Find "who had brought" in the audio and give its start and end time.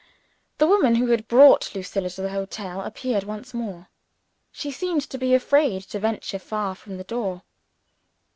0.95-1.75